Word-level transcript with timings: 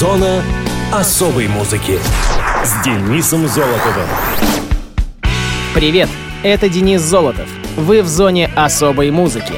Зона 0.00 0.42
особой 0.90 1.46
музыки 1.46 1.98
с 2.64 2.82
Денисом 2.82 3.46
Золотовым. 3.46 4.08
Привет, 5.74 6.08
это 6.42 6.70
Денис 6.70 7.02
Золотов. 7.02 7.46
Вы 7.76 8.00
в 8.00 8.08
зоне 8.08 8.50
особой 8.56 9.10
музыки. 9.10 9.52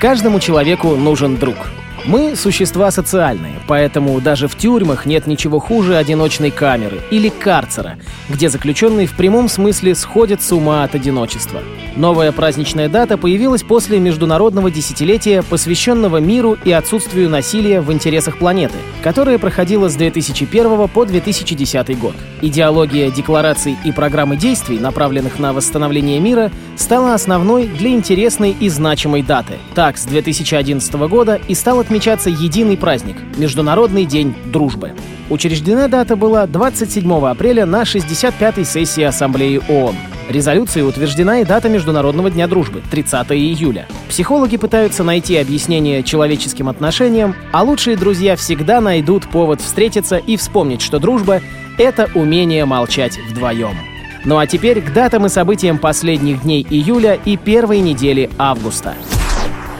Каждому 0.00 0.40
человеку 0.40 0.96
нужен 0.96 1.36
друг— 1.36 1.54
мы— 2.06 2.36
существа 2.36 2.90
социальные, 2.90 3.54
поэтому 3.66 4.20
даже 4.20 4.46
в 4.46 4.56
тюрьмах 4.56 5.06
нет 5.06 5.26
ничего 5.26 5.58
хуже 5.58 5.96
одиночной 5.96 6.50
камеры 6.50 7.00
или 7.10 7.30
карцера, 7.30 7.96
где 8.28 8.50
заключенные 8.50 9.06
в 9.06 9.14
прямом 9.14 9.48
смысле 9.48 9.94
сходят 9.94 10.42
с 10.42 10.52
ума 10.52 10.84
от 10.84 10.94
одиночества. 10.94 11.60
Новая 11.96 12.32
праздничная 12.32 12.88
дата 12.88 13.16
появилась 13.16 13.62
после 13.62 13.98
международного 14.00 14.70
десятилетия, 14.70 15.42
посвященного 15.42 16.18
миру 16.18 16.58
и 16.64 16.72
отсутствию 16.72 17.30
насилия 17.30 17.80
в 17.80 17.92
интересах 17.92 18.38
планеты, 18.38 18.74
которое 19.02 19.38
проходило 19.38 19.88
с 19.88 19.94
2001 19.94 20.88
по 20.88 21.04
2010 21.04 21.98
год. 21.98 22.14
Идеология 22.42 23.10
деклараций 23.10 23.76
и 23.84 23.92
программы 23.92 24.36
действий, 24.36 24.78
направленных 24.78 25.38
на 25.38 25.52
восстановление 25.52 26.20
мира, 26.20 26.50
стала 26.76 27.14
основной 27.14 27.68
для 27.68 27.90
интересной 27.90 28.54
и 28.58 28.68
значимой 28.68 29.22
даты. 29.22 29.54
Так, 29.74 29.96
с 29.96 30.04
2011 30.04 30.92
года 31.08 31.40
и 31.46 31.54
стал 31.54 31.78
отмечаться 31.78 31.93
единый 32.30 32.76
праздник— 32.76 33.16
Международный 33.36 34.04
день 34.04 34.34
дружбы. 34.46 34.92
Учреждена 35.30 35.88
дата 35.88 36.16
была 36.16 36.46
27 36.46 37.26
апреля 37.26 37.66
на 37.66 37.82
65-й 37.82 38.64
сессии 38.64 39.02
Ассамблеи 39.02 39.60
ООН. 39.68 39.94
Резолюцией 40.28 40.86
утверждена 40.86 41.40
и 41.40 41.44
дата 41.44 41.68
Международного 41.68 42.30
дня 42.30 42.46
дружбы— 42.46 42.82
30 42.90 43.32
июля. 43.32 43.86
Психологи 44.08 44.56
пытаются 44.56 45.04
найти 45.04 45.36
объяснение 45.36 46.02
человеческим 46.02 46.68
отношениям, 46.68 47.34
а 47.52 47.62
лучшие 47.62 47.96
друзья 47.96 48.36
всегда 48.36 48.80
найдут 48.80 49.28
повод 49.28 49.60
встретиться 49.60 50.16
и 50.16 50.36
вспомнить, 50.36 50.82
что 50.82 50.98
дружба— 50.98 51.40
это 51.78 52.08
умение 52.14 52.64
молчать 52.64 53.18
вдвоем. 53.30 53.76
Ну 54.24 54.38
а 54.38 54.46
теперь 54.46 54.80
к 54.80 54.92
датам 54.92 55.26
и 55.26 55.28
событиям 55.28 55.78
последних 55.78 56.42
дней 56.42 56.66
июля 56.68 57.18
и 57.24 57.36
первой 57.36 57.80
недели 57.80 58.30
августа. 58.38 58.94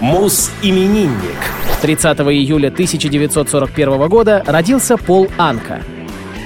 Мус-именинник. 0.00 1.38
30 1.84 2.18
июля 2.20 2.68
1941 2.68 4.08
года 4.08 4.42
родился 4.46 4.96
Пол 4.96 5.28
Анка, 5.36 5.82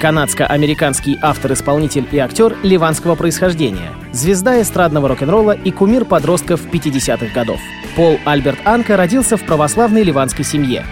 канадско-американский 0.00 1.16
автор-исполнитель 1.22 2.08
и 2.10 2.18
актер 2.18 2.56
ливанского 2.64 3.14
происхождения, 3.14 3.92
звезда 4.10 4.60
эстрадного 4.60 5.06
рок-н-ролла 5.06 5.52
и 5.52 5.70
кумир 5.70 6.04
подростков 6.04 6.66
50-х 6.66 7.32
годов. 7.32 7.60
Пол 7.94 8.18
Альберт 8.24 8.58
Анка 8.64 8.96
родился 8.96 9.36
в 9.36 9.44
православной 9.44 10.02
ливанской 10.02 10.44
семье. 10.44 10.84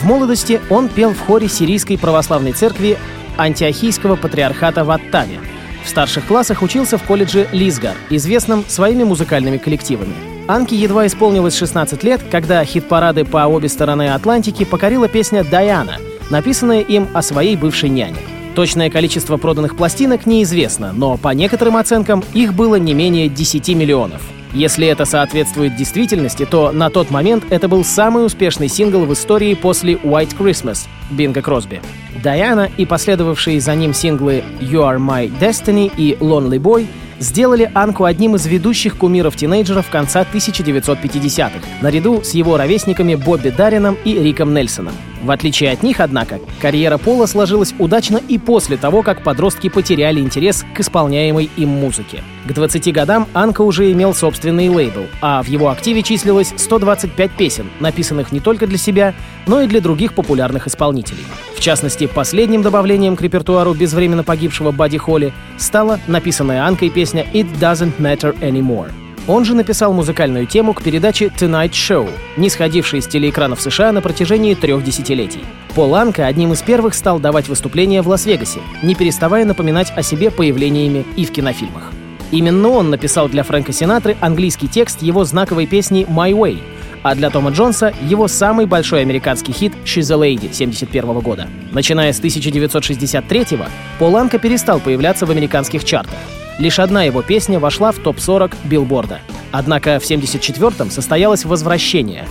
В 0.00 0.04
молодости 0.04 0.60
он 0.70 0.88
пел 0.88 1.12
в 1.12 1.18
хоре 1.18 1.48
Сирийской 1.48 1.96
православной 1.96 2.52
церкви 2.52 2.96
антиохийского 3.36 4.14
патриархата 4.14 4.84
в 4.84 4.92
Аттаве. 4.92 5.40
В 5.84 5.88
старших 5.88 6.26
классах 6.26 6.62
учился 6.62 6.98
в 6.98 7.02
колледже 7.02 7.48
Лизгар, 7.50 7.96
известном 8.10 8.64
своими 8.68 9.02
музыкальными 9.02 9.58
коллективами. 9.58 10.31
Анке 10.48 10.76
едва 10.76 11.06
исполнилось 11.06 11.56
16 11.56 12.02
лет, 12.02 12.20
когда 12.30 12.64
хит-парады 12.64 13.24
по 13.24 13.46
обе 13.46 13.68
стороны 13.68 14.12
Атлантики 14.12 14.64
покорила 14.64 15.08
песня 15.08 15.44
«Даяна», 15.44 15.98
написанная 16.30 16.80
им 16.80 17.08
о 17.14 17.22
своей 17.22 17.56
бывшей 17.56 17.88
няне. 17.88 18.16
Точное 18.54 18.90
количество 18.90 19.36
проданных 19.36 19.76
пластинок 19.76 20.26
неизвестно, 20.26 20.92
но 20.92 21.16
по 21.16 21.28
некоторым 21.28 21.76
оценкам 21.76 22.22
их 22.34 22.54
было 22.54 22.76
не 22.76 22.92
менее 22.92 23.28
10 23.28 23.68
миллионов. 23.70 24.20
Если 24.54 24.86
это 24.86 25.06
соответствует 25.06 25.76
действительности, 25.76 26.44
то 26.44 26.72
на 26.72 26.90
тот 26.90 27.10
момент 27.10 27.44
это 27.50 27.68
был 27.68 27.84
самый 27.84 28.26
успешный 28.26 28.68
сингл 28.68 29.06
в 29.06 29.12
истории 29.12 29.54
после 29.54 29.94
White 29.94 30.36
Christmas 30.36 30.86
Бинга 31.10 31.40
Кросби. 31.40 31.80
Даяна 32.22 32.70
и 32.76 32.84
последовавшие 32.84 33.60
за 33.60 33.74
ним 33.74 33.94
синглы 33.94 34.44
You 34.60 34.82
Are 34.82 34.98
My 34.98 35.32
Destiny 35.40 35.90
и 35.96 36.16
Lonely 36.20 36.58
Boy 36.58 36.86
сделали 37.18 37.70
Анку 37.72 38.04
одним 38.04 38.36
из 38.36 38.46
ведущих 38.46 38.98
кумиров 38.98 39.36
тинейджеров 39.36 39.88
конца 39.88 40.26
1950-х, 40.30 41.66
наряду 41.80 42.22
с 42.22 42.34
его 42.34 42.58
ровесниками 42.58 43.14
Бобби 43.14 43.50
Дарином 43.50 43.96
и 44.04 44.18
Риком 44.18 44.52
Нельсоном. 44.52 44.94
В 45.22 45.30
отличие 45.30 45.70
от 45.70 45.84
них, 45.84 46.00
однако, 46.00 46.40
карьера 46.60 46.98
Пола 46.98 47.26
сложилась 47.26 47.74
удачно 47.78 48.20
и 48.28 48.38
после 48.38 48.76
того, 48.76 49.02
как 49.02 49.22
подростки 49.22 49.68
потеряли 49.68 50.20
интерес 50.20 50.64
к 50.74 50.80
исполняемой 50.80 51.48
им 51.56 51.68
музыке. 51.68 52.22
К 52.44 52.52
20 52.52 52.92
годам 52.92 53.28
Анка 53.32 53.62
уже 53.62 53.92
имел 53.92 54.14
собственный 54.14 54.68
лейбл, 54.68 55.06
а 55.20 55.42
в 55.42 55.46
его 55.46 55.70
активе 55.70 56.02
числилось 56.02 56.52
125 56.56 57.30
песен, 57.30 57.70
написанных 57.78 58.32
не 58.32 58.40
только 58.40 58.66
для 58.66 58.78
себя, 58.78 59.14
но 59.46 59.60
и 59.60 59.68
для 59.68 59.80
других 59.80 60.14
популярных 60.14 60.66
исполнителей. 60.66 61.24
В 61.56 61.60
частности, 61.60 62.08
последним 62.08 62.62
добавлением 62.62 63.14
к 63.14 63.22
репертуару 63.22 63.74
безвременно 63.74 64.24
погибшего 64.24 64.72
Бадди 64.72 64.98
Холли 64.98 65.32
стала 65.56 66.00
написанная 66.08 66.66
Анкой 66.66 66.90
песня 66.90 67.24
«It 67.32 67.46
Doesn't 67.60 67.98
Matter 67.98 68.36
Anymore». 68.40 68.90
Он 69.28 69.44
же 69.44 69.54
написал 69.54 69.92
музыкальную 69.92 70.46
тему 70.46 70.74
к 70.74 70.82
передаче 70.82 71.26
Tonight 71.26 71.70
Show, 71.70 72.10
не 72.36 72.50
сходившей 72.50 73.00
с 73.00 73.06
телеэкранов 73.06 73.60
США 73.60 73.92
на 73.92 74.00
протяжении 74.00 74.54
трех 74.54 74.82
десятилетий. 74.82 75.44
Пол 75.76 75.94
Анка 75.94 76.26
одним 76.26 76.52
из 76.52 76.60
первых 76.62 76.94
стал 76.94 77.20
давать 77.20 77.48
выступления 77.48 78.02
в 78.02 78.08
Лас-Вегасе, 78.08 78.60
не 78.82 78.96
переставая 78.96 79.44
напоминать 79.44 79.92
о 79.96 80.02
себе 80.02 80.32
появлениями 80.32 81.06
и 81.16 81.24
в 81.24 81.30
кинофильмах. 81.30 81.92
Именно 82.32 82.70
он 82.70 82.90
написал 82.90 83.28
для 83.28 83.44
Фрэнка 83.44 83.72
Синатры 83.72 84.16
английский 84.20 84.66
текст 84.66 85.02
его 85.02 85.24
знаковой 85.24 85.66
песни 85.66 86.04
«My 86.08 86.32
Way», 86.32 86.58
а 87.04 87.14
для 87.14 87.30
Тома 87.30 87.50
Джонса 87.50 87.92
его 88.02 88.26
самый 88.26 88.66
большой 88.66 89.02
американский 89.02 89.52
хит 89.52 89.72
«She's 89.84 90.12
a 90.12 90.16
Lady» 90.16 90.48
1971 90.50 91.20
года. 91.20 91.48
Начиная 91.70 92.12
с 92.12 92.20
1963-го, 92.20 93.66
Пол 93.98 94.16
Анка 94.16 94.38
перестал 94.38 94.80
появляться 94.80 95.26
в 95.26 95.30
американских 95.30 95.84
чартах. 95.84 96.18
Лишь 96.62 96.78
одна 96.78 97.02
его 97.02 97.22
песня 97.22 97.58
вошла 97.58 97.90
в 97.90 97.98
топ-40 97.98 98.54
билборда. 98.62 99.18
Однако 99.50 99.98
в 99.98 100.08
74-м 100.08 100.92
состоялось 100.92 101.44
возвращение. 101.44 102.24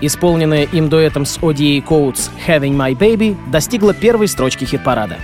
Исполненная 0.00 0.68
им 0.70 0.88
дуэтом 0.88 1.26
с 1.26 1.36
ODA 1.38 1.84
Coates 1.84 2.30
«Having 2.46 2.76
My 2.76 2.96
Baby» 2.96 3.36
достигла 3.50 3.92
первой 3.92 4.28
строчки 4.28 4.64
хит-парада. 4.64 5.16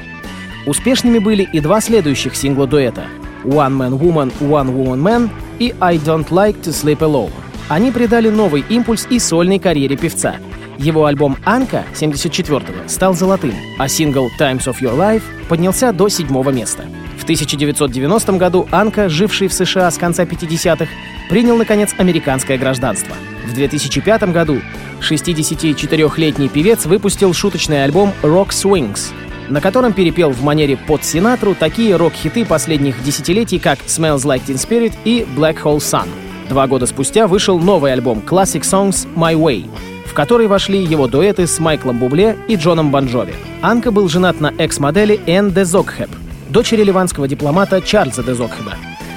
Успешными 0.66 1.20
были 1.20 1.48
и 1.52 1.60
два 1.60 1.80
следующих 1.80 2.34
сингла 2.34 2.66
дуэта 2.66 3.04
«One 3.44 3.76
Man 3.76 3.96
Woman, 3.96 4.32
One 4.40 4.74
Woman 4.74 5.02
Man» 5.02 5.30
и 5.60 5.72
«I 5.80 5.98
Don't 5.98 6.28
Like 6.30 6.60
to 6.62 6.72
Sleep 6.72 6.98
Alone». 6.98 7.30
Они 7.68 7.92
придали 7.92 8.28
новый 8.28 8.64
импульс 8.68 9.06
и 9.08 9.20
сольной 9.20 9.60
карьере 9.60 9.96
певца. 9.96 10.34
Его 10.78 11.04
альбом 11.04 11.36
«Анка» 11.44 11.84
74-го 11.94 12.88
стал 12.88 13.14
золотым, 13.14 13.54
а 13.78 13.86
сингл 13.86 14.28
«Times 14.36 14.66
of 14.66 14.80
Your 14.80 14.98
Life» 14.98 15.22
поднялся 15.48 15.92
до 15.92 16.08
седьмого 16.08 16.50
места— 16.50 16.86
1990 17.28 18.32
году 18.38 18.66
Анка, 18.70 19.10
живший 19.10 19.48
в 19.48 19.52
США 19.52 19.90
с 19.90 19.98
конца 19.98 20.24
50-х, 20.24 20.86
принял, 21.28 21.58
наконец, 21.58 21.94
американское 21.98 22.56
гражданство. 22.56 23.14
В 23.46 23.52
2005 23.52 24.32
году 24.32 24.62
64-летний 25.02 26.48
певец 26.48 26.86
выпустил 26.86 27.34
шуточный 27.34 27.84
альбом 27.84 28.14
«Rock 28.22 28.48
Swings», 28.48 29.12
на 29.50 29.60
котором 29.60 29.92
перепел 29.92 30.30
в 30.30 30.42
манере 30.42 30.78
под 30.78 31.04
Синатру 31.04 31.54
такие 31.54 31.96
рок-хиты 31.96 32.46
последних 32.46 33.02
десятилетий, 33.04 33.58
как 33.58 33.80
«Smells 33.80 34.24
Like 34.24 34.46
Teen 34.46 34.56
Spirit» 34.56 34.94
и 35.04 35.26
«Black 35.36 35.62
Hole 35.62 35.80
Sun». 35.80 36.08
Два 36.48 36.66
года 36.66 36.86
спустя 36.86 37.26
вышел 37.26 37.58
новый 37.58 37.92
альбом 37.92 38.22
«Classic 38.26 38.62
Songs 38.62 39.06
My 39.14 39.34
Way», 39.34 39.68
в 40.06 40.14
который 40.14 40.46
вошли 40.46 40.82
его 40.82 41.06
дуэты 41.06 41.46
с 41.46 41.58
Майклом 41.58 41.98
Бубле 41.98 42.38
и 42.48 42.56
Джоном 42.56 42.90
Бонжови. 42.90 43.34
Анка 43.60 43.90
был 43.90 44.08
женат 44.08 44.40
на 44.40 44.54
экс-модели 44.56 45.20
Энн 45.26 45.50
де 45.50 45.66
Зокхеп, 45.66 46.08
дочери 46.48 46.82
ливанского 46.82 47.28
дипломата 47.28 47.80
Чарльза 47.80 48.22
де 48.22 48.34
Зокхеба 48.34 48.74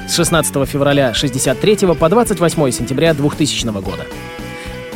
с 0.08 0.16
16 0.16 0.68
февраля 0.68 1.10
1963 1.10 1.96
по 1.96 2.10
28 2.10 2.72
сентября 2.72 3.14
2000 3.14 3.66
года. 3.82 4.06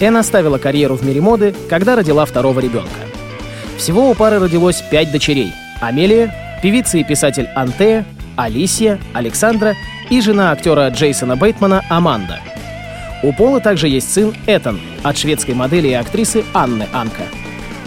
Энн 0.02 0.18
оставила 0.18 0.58
карьеру 0.58 0.96
в 0.96 1.06
мире 1.06 1.22
моды, 1.22 1.56
когда 1.70 1.96
родила 1.96 2.26
второго 2.26 2.60
ребенка. 2.60 2.90
Всего 3.78 4.10
у 4.10 4.14
пары 4.14 4.40
родилось 4.40 4.84
пять 4.92 5.12
дочерей. 5.12 5.54
Амелия, 5.80 6.34
певица 6.62 6.98
и 6.98 7.04
писатель 7.06 7.48
Антея, 7.56 8.06
Алисия, 8.36 9.00
Александра 9.14 9.76
и 10.10 10.20
жена 10.20 10.52
актера 10.52 10.90
Джейсона 10.90 11.38
Бейтмана 11.38 11.86
Аманда. 11.90 12.40
У 13.24 13.32
Пола 13.32 13.62
также 13.62 13.88
есть 13.88 14.14
сын 14.14 14.34
Этан 14.48 14.82
от 15.04 15.18
шведской 15.18 15.54
модели 15.54 15.88
и 15.88 15.94
актрисы 15.94 16.44
Анны 16.54 16.88
Анка. 16.92 17.24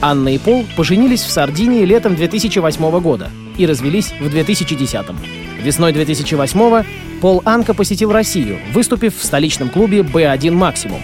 Анна 0.01 0.31
и 0.31 0.39
Пол 0.39 0.65
поженились 0.77 1.23
в 1.23 1.31
Сардинии 1.31 1.85
летом 1.85 2.17
2008 2.17 3.01
года– 3.01 3.31
и 3.59 3.67
развелись 3.67 4.13
в 4.19 4.27
2010-м. 4.27 5.17
Весной 5.63 5.93
2008-го 5.93 6.85
Пол 7.21 7.43
Анка 7.45 7.75
посетил 7.75 8.13
Россию, 8.13 8.59
выступив 8.73 9.17
в 9.17 9.25
столичном 9.25 9.69
клубе 9.69 10.01
«Б1 10.01 10.53
Максимум». 10.53 11.03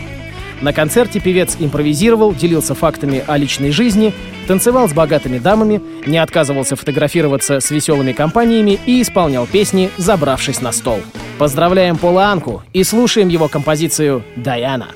На 0.61 0.73
концерте 0.73 1.21
певец 1.21 1.57
импровизировал, 1.59 2.33
делился 2.33 2.75
фактами 2.75 3.23
о 3.27 3.37
личной 3.37 3.71
жизни, 3.71 4.15
танцевал 4.47 4.89
с 4.89 4.93
богатыми 4.93 5.39
дамами, 5.39 5.83
не 6.07 6.19
отказывался 6.19 6.77
фотографироваться 6.77 7.61
с 7.61 7.71
веселыми 7.71 8.13
компаниями 8.13 8.79
и 8.87 9.03
исполнял 9.03 9.47
песни, 9.47 9.91
забравшись 9.99 10.63
на 10.63 10.73
стол. 10.73 11.01
Поздравляем 11.39 11.99
Пола 11.99 12.27
Анку 12.27 12.63
и 12.73 12.85
слушаем 12.85 13.29
его 13.29 13.49
композицию 13.49 14.23
«Даяна». 14.37 14.89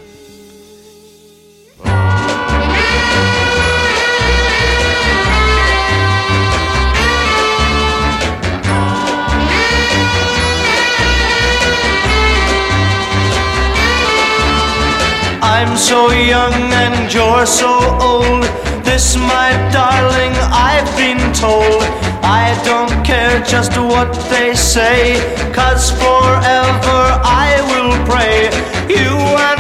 And 15.93 17.13
you're 17.13 17.47
so 17.47 17.73
old. 18.01 18.43
This, 18.85 19.17
my 19.17 19.51
darling, 19.73 20.35
I've 20.53 20.91
been 20.97 21.33
told. 21.33 21.83
I 22.23 22.53
don't 22.65 23.05
care 23.05 23.41
just 23.43 23.73
what 23.79 24.13
they 24.29 24.55
say, 24.55 25.17
cause 25.55 25.91
forever 25.93 27.01
I 27.25 27.57
will 27.71 27.95
pray. 28.05 28.51
You 28.89 29.17
and 29.49 29.58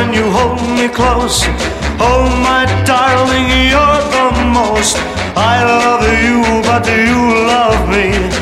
when 0.00 0.14
you 0.14 0.30
hold 0.30 0.60
me 0.78 0.88
close. 0.88 1.44
Oh, 2.00 2.24
my 2.48 2.64
darling, 2.86 3.48
you're 3.72 4.02
the 4.16 4.28
most. 4.56 4.96
I 5.36 5.56
love 5.80 6.04
you, 6.24 6.38
but 6.68 6.86
you 6.88 7.20
love 7.52 7.80
me. 7.94 8.39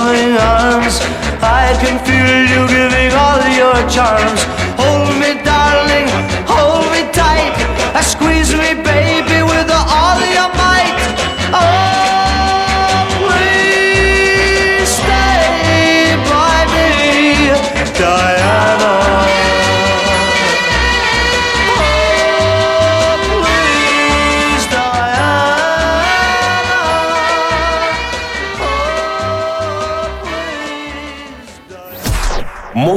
Arms, 0.00 1.00
I 1.42 1.76
can 1.80 1.98
feel 2.04 2.40
you 2.52 2.66
giving 2.68 3.12
all 3.12 3.40
your 3.56 3.90
charms. 3.90 4.59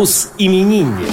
Мус-именинник. 0.03 1.07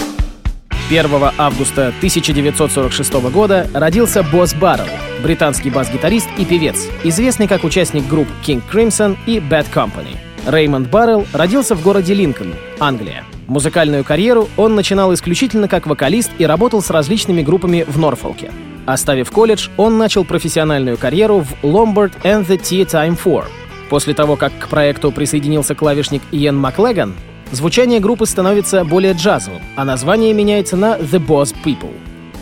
1 0.89 1.07
августа 1.39 1.93
1946 1.99 3.13
года 3.31 3.71
родился 3.73 4.25
Босс 4.25 4.53
Баррелл, 4.53 4.89
британский 5.23 5.71
бас-гитарист 5.71 6.29
и 6.39 6.45
певец, 6.45 6.89
известный 7.05 7.47
как 7.47 7.63
участник 7.63 8.09
групп 8.09 8.27
King 8.45 8.61
Crimson 8.69 9.17
и 9.29 9.39
Bad 9.39 9.67
Company. 9.73 10.17
Реймонд 10.45 10.91
Баррелл 10.91 11.25
родился 11.33 11.77
в 11.77 11.85
городе 11.85 12.15
Линкольн, 12.15 12.57
Англия. 12.81 13.23
Музыкальную 13.47 14.03
карьеру 14.03 14.49
он 14.57 14.75
начинал 14.75 15.15
исключительно 15.15 15.69
как 15.69 15.87
вокалист 15.87 16.33
и 16.39 16.45
работал 16.45 16.83
с 16.83 16.91
различными 16.91 17.43
группами 17.43 17.85
в 17.87 17.97
Норфолке. 17.97 18.51
Оставив 18.87 19.31
колледж, 19.31 19.69
он 19.77 19.99
начал 19.99 20.25
профессиональную 20.25 20.99
карьеру 20.99 21.45
в 21.45 21.65
Lombard 21.65 22.11
and 22.25 22.45
the 22.45 22.59
Tea 22.59 22.85
Time 22.85 23.17
4. 23.17 23.45
После 23.89 24.15
того, 24.15 24.35
как 24.35 24.53
к 24.59 24.67
проекту 24.67 25.13
присоединился 25.13 25.77
клавишник 25.77 26.23
Иэн 26.33 26.57
Маклеган, 26.57 27.15
звучание 27.53 28.01
группы 28.01 28.27
становится 28.27 28.85
более 28.85 29.13
джазовым, 29.13 29.61
а 29.77 29.85
название 29.85 30.33
меняется 30.33 30.77
на 30.77 30.97
The 30.97 31.25
Boss 31.25 31.55
People. 31.65 31.95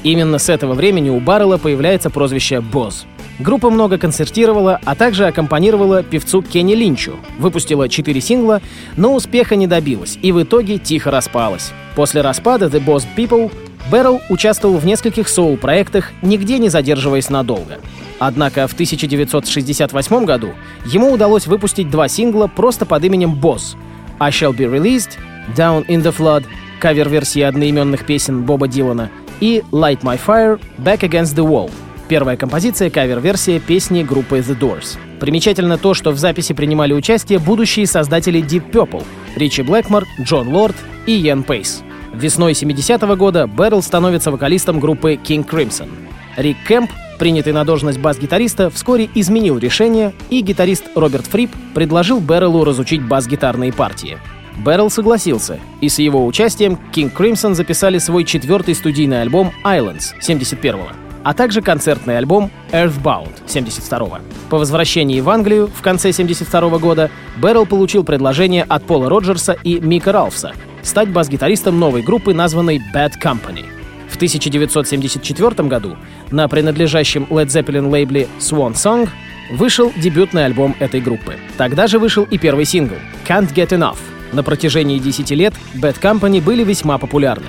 Именно 0.02 0.38
с 0.38 0.48
этого 0.48 0.74
времени 0.74 1.10
у 1.10 1.18
Баррелла 1.20 1.56
появляется 1.56 2.10
прозвище 2.10 2.60
«Босс». 2.60 3.06
Группа 3.40 3.70
много 3.70 3.98
концертировала, 3.98 4.80
а 4.84 4.94
также 4.96 5.26
аккомпанировала 5.26 6.02
певцу 6.02 6.42
Кенни 6.42 6.74
Линчу, 6.74 7.16
выпустила 7.38 7.88
четыре 7.88 8.20
сингла, 8.20 8.60
но 8.96 9.14
успеха 9.14 9.54
не 9.54 9.68
добилась 9.68 10.18
и 10.20 10.32
в 10.32 10.42
итоге 10.42 10.78
тихо 10.78 11.10
распалась. 11.12 11.72
После 11.94 12.20
распада 12.20 12.66
The 12.66 12.84
Boss 12.84 13.04
People 13.16 13.52
Бэррелл 13.90 14.20
участвовал 14.28 14.78
в 14.78 14.84
нескольких 14.84 15.28
соул-проектах, 15.28 16.10
нигде 16.20 16.58
не 16.58 16.68
задерживаясь 16.68 17.30
надолго. 17.30 17.78
Однако 18.18 18.66
в 18.66 18.72
1968 18.72 20.24
году 20.24 20.50
ему 20.84 21.12
удалось 21.12 21.46
выпустить 21.46 21.90
два 21.90 22.08
сингла 22.08 22.48
просто 22.48 22.86
под 22.86 23.04
именем 23.04 23.34
«Босс» 23.34 23.76
I 24.20 24.30
Shall 24.30 24.52
Be 24.52 24.66
Released, 24.66 25.18
Down 25.56 25.86
in 25.86 26.02
the 26.02 26.14
Flood, 26.16 26.44
кавер-версии 26.80 27.42
одноименных 27.42 28.04
песен 28.06 28.42
Боба 28.42 28.68
Дилана, 28.68 29.10
и 29.40 29.62
Light 29.72 30.00
My 30.02 30.18
Fire, 30.24 30.60
Back 30.78 31.00
Against 31.00 31.36
the 31.36 31.46
Wall. 31.46 31.70
Первая 32.08 32.36
композиция— 32.36 32.90
кавер-версия 32.90 33.60
песни 33.60 34.02
группы 34.02 34.38
The 34.38 34.58
Doors. 34.58 34.96
Примечательно 35.20 35.76
то, 35.76 35.94
что 35.94 36.10
в 36.10 36.18
записи 36.18 36.54
принимали 36.54 36.92
участие 36.92 37.38
будущие 37.38 37.86
создатели 37.86 38.42
Deep 38.42 38.70
Purple— 38.70 39.04
Ричи 39.36 39.62
Блэкмор, 39.62 40.04
Джон 40.20 40.48
Лорд 40.48 40.76
и 41.06 41.12
Йен 41.12 41.42
Пейс. 41.42 41.82
Весной 42.14 42.52
70-го 42.52 43.14
года 43.16 43.46
Бэррелл 43.46 43.82
становится 43.82 44.30
вокалистом 44.30 44.80
группы 44.80 45.14
King 45.14 45.46
Crimson. 45.46 45.88
Рик 46.36 46.56
Кэмп, 46.66 46.90
принятый 47.18 47.52
на 47.52 47.64
должность 47.64 47.98
бас-гитариста, 47.98 48.70
вскоре 48.70 49.10
изменил 49.14 49.58
решение, 49.58 50.14
и 50.30 50.40
гитарист 50.40 50.84
Роберт 50.94 51.26
Фрип 51.26 51.50
предложил 51.74 52.20
Бэрреллу 52.20 52.64
разучить 52.64 53.02
бас-гитарные 53.02 53.72
партии. 53.72 54.18
Бэррелл 54.58 54.90
согласился, 54.90 55.60
и 55.80 55.88
с 55.88 55.98
его 55.98 56.26
участием 56.26 56.78
King 56.92 57.12
Crimson 57.14 57.54
записали 57.54 57.98
свой 57.98 58.24
четвертый 58.24 58.74
студийный 58.74 59.22
альбом 59.22 59.52
Islands 59.64 60.14
71-го, 60.20 60.88
а 61.22 61.34
также 61.34 61.62
концертный 61.62 62.18
альбом 62.18 62.50
Earthbound 62.72 63.32
72-го. 63.46 64.18
По 64.50 64.58
возвращении 64.58 65.20
в 65.20 65.28
Англию 65.30 65.68
в 65.68 65.82
конце 65.82 66.12
72 66.12 66.78
года 66.78 67.10
Бэррелл 67.36 67.66
получил 67.66 68.02
предложение 68.02 68.64
от 68.64 68.84
Пола 68.84 69.08
Роджерса 69.08 69.52
и 69.52 69.78
Мика 69.78 70.10
Ралфса 70.12 70.52
стать 70.82 71.10
бас-гитаристом 71.10 71.78
новой 71.78 72.02
группы, 72.02 72.34
названной 72.34 72.80
Bad 72.94 73.12
Company. 73.22 73.77
В 74.08 74.16
1974 74.16 75.68
году 75.68 75.96
на 76.30 76.48
принадлежащем 76.48 77.26
Led 77.30 77.46
Zeppelin 77.46 77.90
лейбле 77.90 78.28
Swan 78.38 78.74
Song 78.74 79.08
вышел 79.50 79.92
дебютный 79.96 80.44
альбом 80.44 80.74
этой 80.78 81.00
группы. 81.00 81.36
Тогда 81.56 81.86
же 81.86 81.98
вышел 81.98 82.24
и 82.24 82.38
первый 82.38 82.64
сингл 82.64 82.96
«Can't 83.26 83.52
Get 83.54 83.68
Enough». 83.68 83.98
На 84.32 84.42
протяжении 84.42 84.98
10 84.98 85.30
лет 85.30 85.54
Bad 85.74 86.00
Company 86.00 86.42
были 86.42 86.64
весьма 86.64 86.98
популярны. 86.98 87.46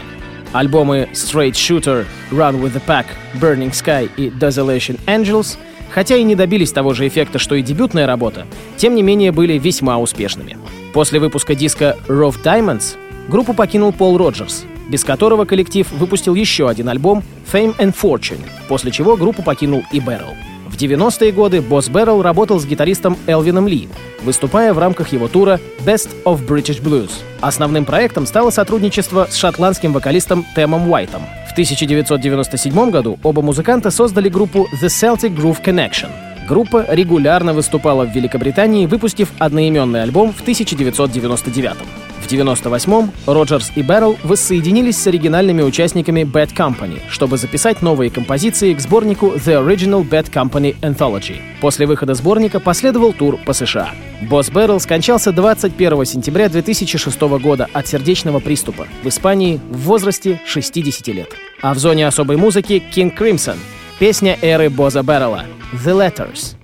Альбомы 0.52 1.10
Straight 1.14 1.52
Shooter, 1.52 2.06
Run 2.32 2.62
with 2.62 2.74
the 2.74 2.82
Pack, 2.86 3.06
Burning 3.40 3.72
Sky 3.72 4.10
и 4.18 4.30
Desolation 4.30 5.00
Angels, 5.06 5.58
хотя 5.92 6.16
и 6.16 6.24
не 6.24 6.36
добились 6.36 6.72
того 6.72 6.94
же 6.94 7.08
эффекта, 7.08 7.38
что 7.38 7.56
и 7.56 7.62
дебютная 7.62 8.08
работа, 8.08 8.48
тем 8.78 8.96
не 8.96 9.04
менее 9.04 9.32
были 9.32 9.58
весьма 9.58 10.00
успешными. 10.00 10.58
После 10.94 11.20
выпуска 11.20 11.54
диска 11.54 11.98
Rough 12.08 12.42
Diamonds 12.44 12.96
группу 13.28 13.54
покинул 13.54 13.92
Пол 13.92 14.18
Роджерс, 14.18 14.66
без 14.90 15.04
которого 15.04 15.46
коллектив 15.46 15.90
выпустил 15.92 16.36
еще 16.36 16.68
один 16.68 16.90
альбом 16.90 17.24
Fame 17.52 17.76
and 17.78 17.96
Fortune, 17.96 18.42
после 18.68 18.92
чего 18.92 19.16
группу 19.16 19.44
покинул 19.44 19.84
и 19.92 20.00
Бэррелл. 20.00 20.36
В 20.68 20.76
90-е 20.76 21.32
годы 21.32 21.62
Босс 21.62 21.90
Бэррелл 21.90 22.22
работал 22.22 22.60
с 22.60 22.66
гитаристом 22.66 23.18
Элвином 23.28 23.68
Ли, 23.68 23.90
выступая 24.24 24.74
в 24.74 24.80
рамках 24.80 25.12
его 25.12 25.28
тура 25.28 25.60
Best 25.80 26.10
of 26.26 26.46
British 26.48 26.82
Blues. 26.82 27.12
Основным 27.42 27.86
проектом 27.86 28.26
стало 28.26 28.50
сотрудничество 28.50 29.28
с 29.30 29.36
шотландским 29.36 29.94
вокалистом 29.94 30.46
Тэмом 30.56 30.90
Уайтом. 30.90 31.24
В 31.48 31.52
1997 31.54 32.92
году 32.92 33.20
оба 33.24 33.42
музыканта 33.42 33.90
создали 33.92 34.30
группу 34.30 34.68
The 34.82 34.88
Celtic 34.88 35.36
Groove 35.36 35.64
Connection. 35.64 36.29
Группа 36.50 36.84
регулярно 36.90 37.54
выступала 37.54 38.06
в 38.06 38.12
Великобритании, 38.12 38.88
выпустив 38.88 39.30
одноименный 39.38 40.02
альбом 40.02 40.34
в 40.34 40.42
1999 40.42 41.74
В 42.22 42.32
1998-м 42.32 43.12
Роджерс 43.28 43.72
и 43.76 43.84
Беррелл 43.84 44.18
воссоединились 44.24 44.98
с 44.98 45.06
оригинальными 45.06 45.62
участниками 45.62 46.22
Bad 46.22 46.56
Company, 46.56 47.02
чтобы 47.12 47.38
записать 47.38 47.84
новые 47.84 48.10
композиции 48.10 48.74
к 48.74 48.80
сборнику 48.80 49.28
The 49.28 49.64
Original 49.64 50.10
Bad 50.10 50.32
Company 50.32 50.76
Anthology. 50.82 51.36
После 51.62 51.86
выхода 51.86 52.16
сборника 52.16 52.60
последовал 52.60 53.14
тур 53.14 53.38
по 53.46 53.54
США. 53.54 53.92
Босс 54.24 54.50
Беррелл 54.50 54.80
скончался 54.80 55.32
21 55.32 56.04
сентября 56.06 56.50
2006 56.50 57.22
года 57.22 57.68
от 57.74 57.88
сердечного 57.88 58.40
приступа 58.40 58.88
в 59.04 59.08
Испании 59.08 59.60
в 59.70 59.82
возрасте 59.82 60.42
60 60.48 61.08
лет. 61.10 61.30
А 61.62 61.76
в 61.76 61.78
зоне 61.78 62.08
особой 62.08 62.38
музыки 62.38 62.82
King 62.92 63.16
Crimson, 63.16 63.58
песня 63.99 64.39
эры 64.43 64.71
Боза 64.71 65.03
Беррелла 65.03 65.45
The 65.85 65.93
Letters. 65.93 66.57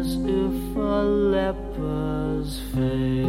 As 0.00 0.16
if 0.16 0.76
a 0.76 1.02
leper's 1.34 2.52
face. 2.72 3.20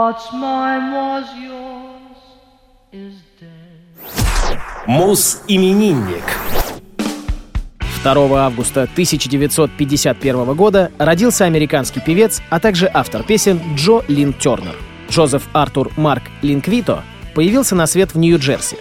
What's 0.01 0.33
mine 0.33 0.91
was 0.93 1.25
yours 1.37 2.17
is 2.91 3.13
dead. 3.39 4.57
Мус-именинник. 4.87 6.23
2 8.03 8.39
августа 8.39 8.81
1951 8.93 10.55
года 10.55 10.91
родился 10.97 11.45
американский 11.45 11.99
певец, 11.99 12.41
а 12.49 12.59
также 12.59 12.89
автор 12.91 13.21
песен 13.21 13.61
Джо 13.75 14.01
Лин 14.07 14.33
Тернер. 14.33 14.75
Джозеф 15.07 15.47
Артур 15.53 15.91
Марк 15.97 16.23
Линквито 16.41 17.03
появился 17.35 17.75
на 17.75 17.85
свет 17.85 18.15
в 18.15 18.17
Нью-Джерси. 18.17 18.77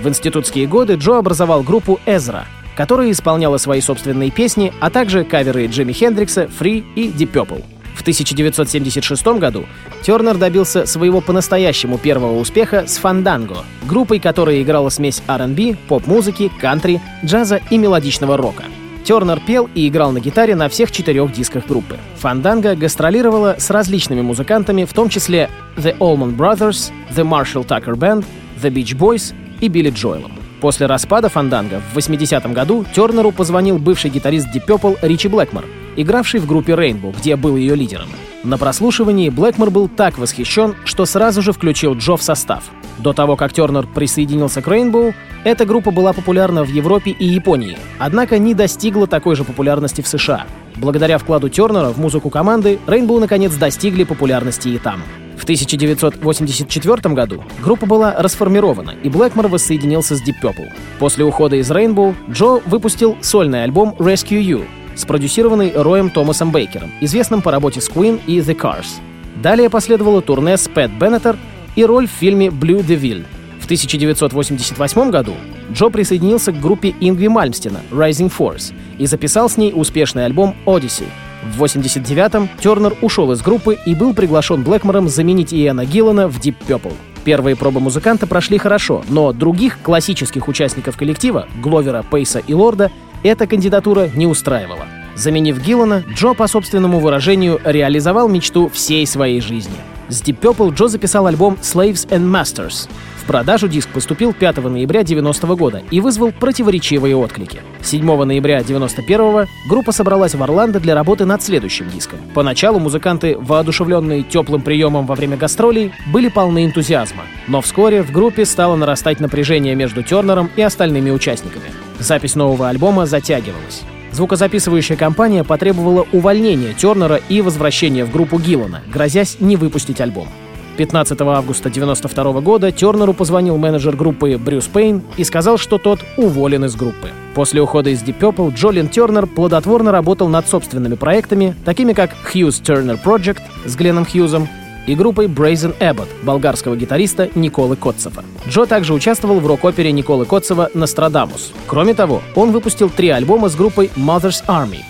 В 0.00 0.06
институтские 0.06 0.68
годы 0.68 0.94
Джо 0.94 1.18
образовал 1.18 1.64
группу 1.64 1.98
«Эзра», 2.06 2.46
которая 2.76 3.10
исполняла 3.10 3.56
свои 3.56 3.80
собственные 3.80 4.30
песни, 4.30 4.72
а 4.78 4.90
также 4.90 5.24
каверы 5.24 5.66
Джимми 5.66 5.92
Хендрикса, 5.92 6.46
Фри 6.46 6.84
и 6.94 7.08
Deep 7.08 7.32
Purple. 7.32 7.64
В 8.02 8.04
1976 8.04 9.24
году 9.38 9.64
Тернер 10.02 10.36
добился 10.36 10.86
своего 10.86 11.20
по-настоящему 11.20 11.98
первого 11.98 12.36
успеха 12.40 12.88
с 12.88 12.96
«Фанданго», 12.96 13.58
группой, 13.84 14.18
которая 14.18 14.60
играла 14.60 14.88
смесь 14.88 15.22
R&B, 15.28 15.76
поп-музыки, 15.86 16.50
кантри, 16.60 17.00
джаза 17.24 17.60
и 17.70 17.78
мелодичного 17.78 18.36
рока. 18.36 18.64
Тернер 19.04 19.38
пел 19.46 19.70
и 19.76 19.86
играл 19.86 20.10
на 20.10 20.18
гитаре 20.18 20.56
на 20.56 20.68
всех 20.68 20.90
четырех 20.90 21.32
дисках 21.32 21.68
группы. 21.68 21.96
«Фанданго» 22.16 22.74
гастролировала 22.74 23.54
с 23.56 23.70
различными 23.70 24.20
музыкантами, 24.20 24.82
в 24.82 24.92
том 24.92 25.08
числе 25.08 25.48
The 25.76 25.96
Allman 25.98 26.36
Brothers, 26.36 26.90
The 27.14 27.22
Marshall 27.22 27.64
Tucker 27.64 27.94
Band, 27.94 28.24
The 28.60 28.72
Beach 28.72 28.98
Boys 28.98 29.32
и 29.60 29.68
Билли 29.68 29.90
Джоэлом. 29.90 30.32
После 30.60 30.86
распада 30.86 31.28
«Фанданго» 31.28 31.80
в 31.92 31.96
80-м 31.96 32.52
году 32.52 32.84
Тернеру 32.92 33.30
позвонил 33.30 33.78
бывший 33.78 34.10
гитарист 34.10 34.48
Deep 34.52 34.66
Purple 34.66 34.98
Ричи 35.02 35.28
Блэкмор, 35.28 35.66
игравший 35.96 36.40
в 36.40 36.46
группе 36.46 36.72
Rainbow, 36.72 37.16
где 37.16 37.36
был 37.36 37.56
ее 37.56 37.74
лидером. 37.74 38.08
На 38.44 38.58
прослушивании 38.58 39.28
Блэкмор 39.28 39.70
был 39.70 39.88
так 39.88 40.18
восхищен, 40.18 40.74
что 40.84 41.06
сразу 41.06 41.42
же 41.42 41.52
включил 41.52 41.94
Джо 41.94 42.16
в 42.16 42.22
состав. 42.22 42.64
До 42.98 43.12
того, 43.12 43.36
как 43.36 43.52
Тернер 43.52 43.86
присоединился 43.86 44.62
к 44.62 44.68
Rainbow, 44.68 45.14
эта 45.44 45.64
группа 45.64 45.90
была 45.90 46.12
популярна 46.12 46.64
в 46.64 46.68
Европе 46.68 47.10
и 47.10 47.24
Японии, 47.24 47.78
однако 47.98 48.38
не 48.38 48.54
достигла 48.54 49.06
такой 49.06 49.36
же 49.36 49.44
популярности 49.44 50.02
в 50.02 50.08
США. 50.08 50.46
Благодаря 50.76 51.18
вкладу 51.18 51.48
Тернера 51.48 51.90
в 51.90 51.98
музыку 51.98 52.30
команды, 52.30 52.78
Rainbow 52.86 53.20
наконец 53.20 53.54
достигли 53.54 54.04
популярности 54.04 54.68
и 54.68 54.78
там. 54.78 55.02
В 55.36 55.44
1984 55.44 57.14
году 57.14 57.42
группа 57.62 57.86
была 57.86 58.14
расформирована, 58.16 58.94
и 59.02 59.08
Блэкмор 59.08 59.48
воссоединился 59.48 60.14
с 60.14 60.22
Deep 60.22 60.36
Purple. 60.42 60.70
После 61.00 61.24
ухода 61.24 61.56
из 61.56 61.70
Rainbow 61.70 62.14
Джо 62.30 62.60
выпустил 62.66 63.16
сольный 63.20 63.64
альбом 63.64 63.96
Rescue 63.98 64.40
You, 64.40 64.64
спродюсированный 64.94 65.72
Роем 65.74 66.10
Томасом 66.10 66.50
Бейкером, 66.50 66.90
известным 67.00 67.42
по 67.42 67.50
работе 67.50 67.80
с 67.80 67.88
Queen 67.88 68.20
и 68.26 68.38
The 68.38 68.56
Cars. 68.56 69.00
Далее 69.36 69.70
последовало 69.70 70.22
турне 70.22 70.56
с 70.56 70.68
Пэт 70.68 70.90
Беннетер 70.92 71.36
и 71.74 71.84
роль 71.84 72.06
в 72.06 72.10
фильме 72.10 72.48
«Blue 72.48 72.84
Devil». 72.84 73.24
В 73.60 73.64
1988 73.64 75.10
году 75.10 75.34
Джо 75.72 75.88
присоединился 75.88 76.52
к 76.52 76.60
группе 76.60 76.94
Ингви 77.00 77.28
Мальмстена 77.28 77.80
«Rising 77.90 78.32
Force» 78.36 78.74
и 78.98 79.06
записал 79.06 79.48
с 79.48 79.56
ней 79.56 79.72
успешный 79.74 80.26
альбом 80.26 80.54
«Odyssey». 80.66 81.06
В 81.42 81.62
89-м 81.62 82.48
Тернер 82.60 82.94
ушел 83.00 83.32
из 83.32 83.42
группы 83.42 83.78
и 83.84 83.94
был 83.94 84.14
приглашен 84.14 84.62
Блэкмором 84.62 85.08
заменить 85.08 85.52
Иэна 85.52 85.84
Гиллана 85.84 86.28
в 86.28 86.38
Deep 86.38 86.56
Purple. 86.66 86.94
Первые 87.24 87.56
пробы 87.56 87.80
музыканта 87.80 88.26
прошли 88.26 88.58
хорошо, 88.58 89.04
но 89.08 89.32
других 89.32 89.78
классических 89.80 90.48
участников 90.48 90.96
коллектива, 90.96 91.48
Гловера, 91.60 92.04
Пейса 92.08 92.40
и 92.40 92.54
Лорда, 92.54 92.90
эта 93.22 93.46
кандидатура 93.46 94.10
не 94.14 94.26
устраивала. 94.26 94.86
Заменив 95.14 95.62
Гиллана, 95.62 96.04
Джо, 96.14 96.34
по 96.34 96.46
собственному 96.46 96.98
выражению, 96.98 97.60
реализовал 97.64 98.28
мечту 98.28 98.68
всей 98.68 99.06
своей 99.06 99.40
жизни. 99.40 99.76
С 100.08 100.22
Deep 100.22 100.40
Purple 100.40 100.74
Джо 100.74 100.88
записал 100.88 101.26
альбом 101.26 101.58
«Slaves 101.62 102.08
and 102.08 102.24
Masters». 102.24 102.88
В 103.22 103.24
продажу 103.24 103.68
диск 103.68 103.88
поступил 103.90 104.32
5 104.32 104.56
ноября 104.64 105.04
90 105.04 105.46
года 105.54 105.82
и 105.92 106.00
вызвал 106.00 106.32
противоречивые 106.32 107.14
отклики. 107.14 107.60
7 107.80 108.24
ноября 108.24 108.64
91 108.64 109.46
группа 109.68 109.92
собралась 109.92 110.34
в 110.34 110.42
Орландо 110.42 110.80
для 110.80 110.96
работы 110.96 111.24
над 111.24 111.40
следующим 111.40 111.88
диском. 111.88 112.18
Поначалу 112.34 112.80
музыканты, 112.80 113.36
воодушевленные 113.38 114.24
теплым 114.24 114.62
приемом 114.62 115.06
во 115.06 115.14
время 115.14 115.36
гастролей, 115.36 115.92
были 116.12 116.28
полны 116.28 116.64
энтузиазма. 116.64 117.22
Но 117.46 117.60
вскоре 117.60 118.02
в 118.02 118.10
группе 118.10 118.44
стало 118.44 118.74
нарастать 118.74 119.20
напряжение 119.20 119.76
между 119.76 120.02
Тернером 120.02 120.50
и 120.56 120.62
остальными 120.62 121.10
участниками. 121.10 121.66
Запись 121.98 122.34
нового 122.34 122.68
альбома 122.68 123.06
затягивалась. 123.06 123.82
Звукозаписывающая 124.12 124.96
компания 124.96 125.42
потребовала 125.42 126.06
увольнения 126.12 126.74
Тернера 126.74 127.16
и 127.28 127.40
возвращения 127.40 128.04
в 128.04 128.12
группу 128.12 128.38
Гиллана, 128.38 128.82
грозясь 128.92 129.38
не 129.40 129.56
выпустить 129.56 130.00
альбом. 130.00 130.28
15 130.76 131.20
августа 131.20 131.68
1992 131.68 132.40
года 132.40 132.72
Тернеру 132.72 133.12
позвонил 133.12 133.56
менеджер 133.58 133.94
группы 133.94 134.38
Брюс 134.38 134.66
Пейн 134.66 135.02
и 135.16 135.24
сказал, 135.24 135.58
что 135.58 135.78
тот 135.78 136.00
уволен 136.16 136.64
из 136.64 136.74
группы. 136.76 137.10
После 137.34 137.60
ухода 137.60 137.90
из 137.90 138.02
Deep 138.02 138.18
Purple 138.18 138.54
Джолин 138.54 138.88
Тернер 138.88 139.26
плодотворно 139.26 139.92
работал 139.92 140.28
над 140.28 140.48
собственными 140.48 140.94
проектами, 140.94 141.54
такими 141.64 141.92
как 141.92 142.14
Hughes 142.32 142.62
Turner 142.62 142.98
Project 143.02 143.40
с 143.66 143.76
Гленном 143.76 144.06
Хьюзом 144.06 144.48
и 144.86 144.94
группой 144.94 145.26
Brazen 145.26 145.76
Abbott 145.78 146.08
болгарского 146.22 146.76
гитариста 146.76 147.30
Николы 147.34 147.76
Котцева. 147.76 148.24
Джо 148.48 148.66
также 148.66 148.94
участвовал 148.94 149.40
в 149.40 149.46
рок-опере 149.46 149.92
Николы 149.92 150.24
Котцева 150.26 150.70
«Нострадамус». 150.74 151.52
Кроме 151.66 151.94
того, 151.94 152.22
он 152.34 152.52
выпустил 152.52 152.90
три 152.90 153.10
альбома 153.10 153.48
с 153.48 153.54
группой 153.54 153.90
Mother's 153.96 154.44
Army. 154.46 154.80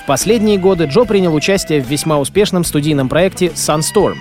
В 0.00 0.06
последние 0.06 0.58
годы 0.58 0.84
Джо 0.84 1.04
принял 1.04 1.34
участие 1.34 1.82
в 1.82 1.88
весьма 1.88 2.18
успешном 2.18 2.64
студийном 2.64 3.08
проекте 3.08 3.46
Sunstorm 3.48 4.16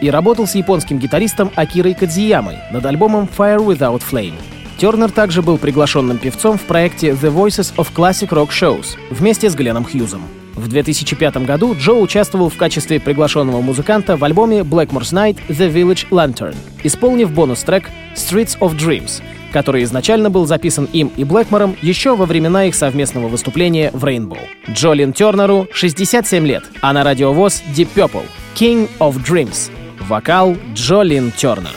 и 0.00 0.10
работал 0.10 0.46
с 0.46 0.54
японским 0.54 0.98
гитаристом 0.98 1.50
Акирой 1.54 1.94
Кадзиямой 1.94 2.58
над 2.70 2.84
альбомом 2.84 3.28
Fire 3.36 3.64
Without 3.64 4.02
Flame. 4.08 4.34
Тернер 4.76 5.10
также 5.10 5.40
был 5.40 5.56
приглашенным 5.56 6.18
певцом 6.18 6.58
в 6.58 6.62
проекте 6.62 7.10
The 7.10 7.32
Voices 7.32 7.74
of 7.76 7.88
Classic 7.94 8.28
Rock 8.28 8.50
Shows 8.50 8.96
вместе 9.10 9.48
с 9.48 9.54
Гленном 9.54 9.84
Хьюзом. 9.84 10.22
В 10.54 10.68
2005 10.68 11.36
году 11.38 11.74
Джо 11.74 11.92
участвовал 11.92 12.48
в 12.48 12.56
качестве 12.56 13.00
приглашенного 13.00 13.60
музыканта 13.60 14.16
в 14.16 14.24
альбоме 14.24 14.60
Blackmore's 14.60 15.12
Night 15.12 15.38
The 15.48 15.72
Village 15.72 16.08
Lantern, 16.10 16.54
исполнив 16.82 17.32
бонус-трек 17.32 17.90
Streets 18.14 18.58
of 18.60 18.76
Dreams, 18.76 19.22
который 19.52 19.82
изначально 19.82 20.30
был 20.30 20.46
записан 20.46 20.88
им 20.92 21.10
и 21.16 21.24
Блэкмором 21.24 21.76
еще 21.82 22.14
во 22.14 22.26
времена 22.26 22.66
их 22.66 22.74
совместного 22.74 23.28
выступления 23.28 23.90
в 23.92 24.04
Rainbow. 24.04 24.38
Джолин 24.70 25.12
Тернеру 25.12 25.66
67 25.72 26.46
лет, 26.46 26.64
а 26.80 26.92
на 26.92 27.02
радиовоз 27.02 27.62
Deep 27.74 27.88
Purple 27.94 28.26
King 28.54 28.88
of 29.00 29.16
Dreams. 29.24 29.70
Вокал 30.08 30.56
Джолин 30.74 31.32
Тернер. 31.32 31.74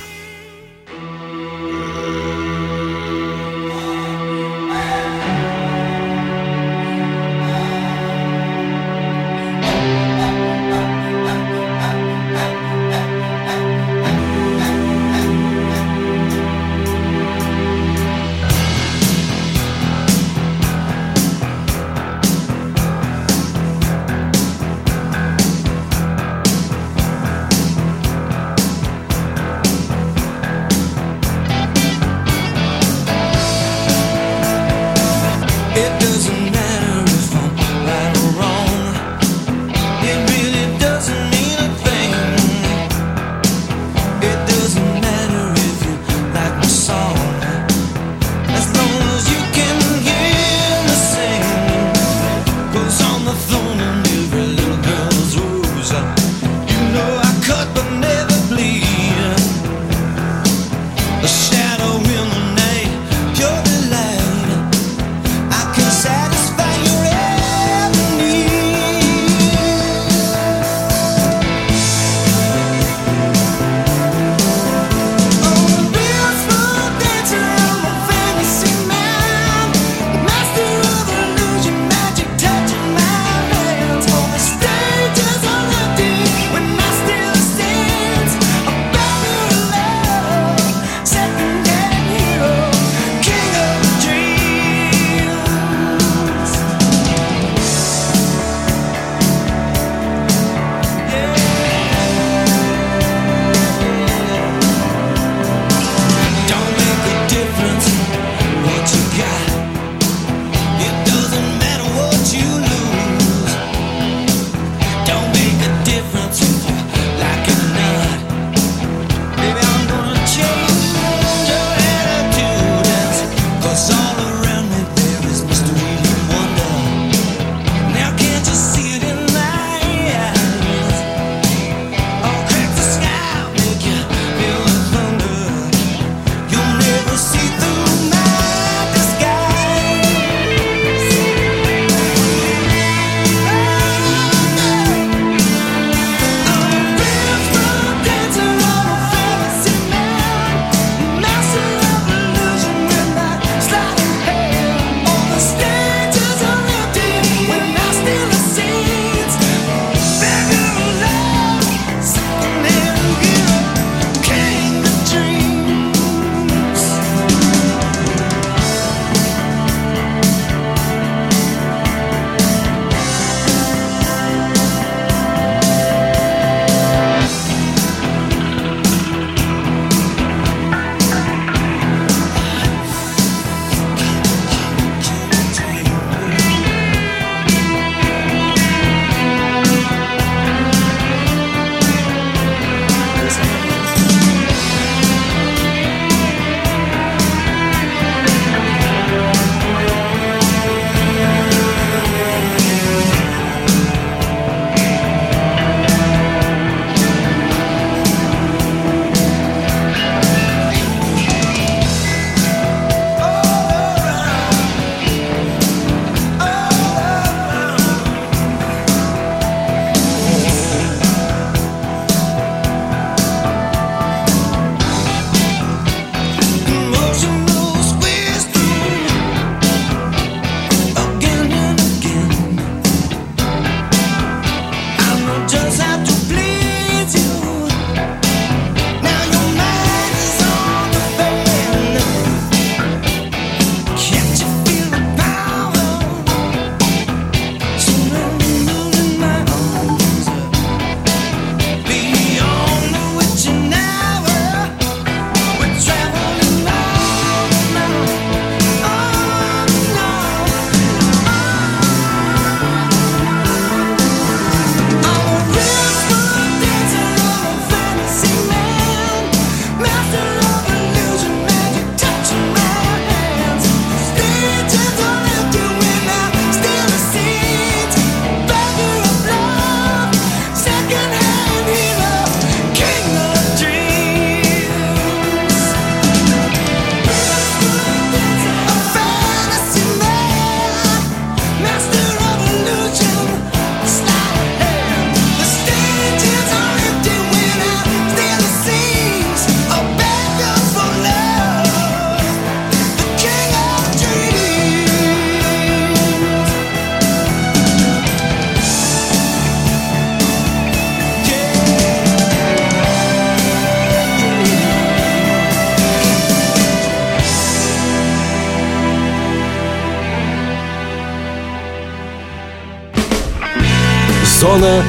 Зона 324.57 324.83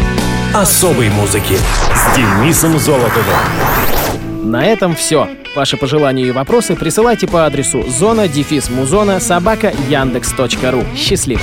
особой 0.54 1.10
музыки 1.10 1.58
с 1.94 2.16
Денисом 2.16 2.78
Золотовым. 2.78 3.24
На 4.44 4.64
этом 4.64 4.94
все. 4.94 5.28
Ваши 5.54 5.76
пожелания 5.76 6.24
и 6.24 6.30
вопросы 6.30 6.74
присылайте 6.74 7.26
по 7.26 7.44
адресу 7.44 7.84
зона-музона 7.86 9.20
собака 9.20 9.74
яндекс.ру. 9.90 10.84
Счастливо! 10.96 11.42